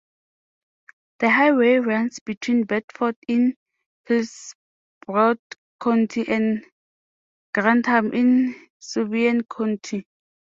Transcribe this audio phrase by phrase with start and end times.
[1.19, 3.55] The highway runs between Bedford in
[4.07, 5.35] Hillsborough
[5.79, 6.65] County and
[7.53, 10.07] Grantham in Sullivan County.